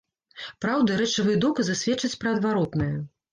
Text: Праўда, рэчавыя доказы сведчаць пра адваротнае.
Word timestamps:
Праўда, 0.63 0.95
рэчавыя 1.01 1.41
доказы 1.45 1.77
сведчаць 1.83 2.11
пра 2.25 2.35
адваротнае. 2.39 2.91